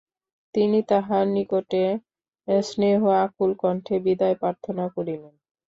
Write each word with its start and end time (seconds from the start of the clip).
তিনি 0.55 0.79
তাহার 0.87 1.25
নিকটে 1.27 1.83
স্নেহ-আকুল 2.63 3.51
কণ্ঠে 3.61 3.95
বিদায় 4.05 4.35
প্রার্থনা 4.41 4.85
করিলেন। 4.95 5.33